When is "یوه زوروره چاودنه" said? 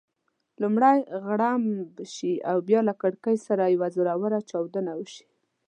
3.75-4.91